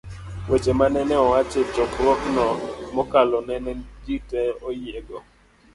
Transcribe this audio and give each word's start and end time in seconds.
Weche 0.49 0.71
manene 0.79 1.15
owach 1.25 1.53
e 1.61 1.63
Chokruogno 1.73 2.47
mokalo 2.95 3.37
nene 3.47 3.71
jite 4.05 4.39
oyiego 4.67 5.17